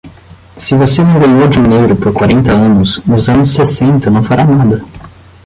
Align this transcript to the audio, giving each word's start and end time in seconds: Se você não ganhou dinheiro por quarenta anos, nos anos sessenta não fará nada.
Se 0.57 0.73
você 0.75 1.03
não 1.03 1.19
ganhou 1.19 1.47
dinheiro 1.47 1.95
por 1.95 2.11
quarenta 2.11 2.51
anos, 2.51 3.05
nos 3.05 3.29
anos 3.29 3.51
sessenta 3.51 4.09
não 4.09 4.23
fará 4.23 4.43
nada. 4.43 4.83